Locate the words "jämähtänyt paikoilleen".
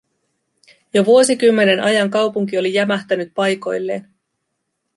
2.73-4.09